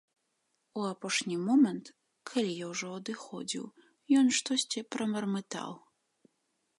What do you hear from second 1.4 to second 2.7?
момант, калі я